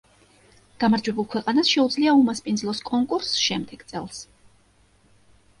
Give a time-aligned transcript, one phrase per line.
[0.83, 4.23] გამარჯვებულ ქვეყანას შეუძლია უმასპინძლოს კონკურსს შემდეგ წელს.